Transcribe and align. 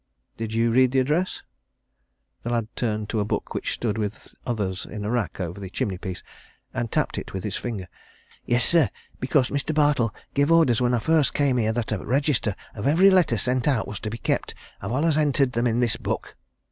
"Did 0.35 0.51
you 0.51 0.71
read 0.71 0.93
the 0.93 0.99
address?" 0.99 1.43
The 2.41 2.49
lad 2.49 2.69
turned 2.75 3.07
to 3.09 3.19
a 3.19 3.23
book 3.23 3.53
which 3.53 3.71
stood 3.75 3.99
with 3.99 4.33
others 4.47 4.83
in 4.83 5.05
a 5.05 5.11
rack 5.11 5.39
over 5.39 5.59
the 5.59 5.69
chimney 5.69 5.99
piece, 5.99 6.23
and 6.73 6.91
tapped 6.91 7.19
it 7.19 7.33
with 7.33 7.43
his 7.43 7.55
finger. 7.55 7.87
"Yes, 8.43 8.65
sir 8.65 8.89
because 9.19 9.51
Mr. 9.51 9.75
Bartle 9.75 10.11
gave 10.33 10.51
orders 10.51 10.81
when 10.81 10.95
I 10.95 10.99
first 10.99 11.35
came 11.35 11.57
here 11.57 11.71
that 11.73 11.91
a 11.91 12.03
register 12.03 12.55
of 12.73 12.87
every 12.87 13.11
letter 13.11 13.37
sent 13.37 13.67
out 13.67 13.87
was 13.87 13.99
to 13.99 14.09
be 14.09 14.17
kept 14.17 14.55
I've 14.81 14.91
always 14.91 15.17
entered 15.19 15.51
them 15.51 15.67
in 15.67 15.81
this 15.81 15.97
book." 15.97 16.35